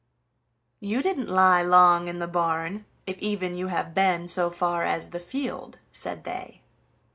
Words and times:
"You 0.79 1.03
didn't 1.03 1.29
lie 1.29 1.61
long 1.61 2.07
in 2.07 2.17
the 2.17 2.27
barn, 2.27 2.85
if 3.05 3.19
even 3.19 3.53
you 3.55 3.67
have 3.67 3.93
been 3.93 4.27
so 4.27 4.49
far 4.49 4.83
as 4.83 5.11
the 5.11 5.19
field!" 5.19 5.77
said 5.91 6.23
they. 6.23 6.63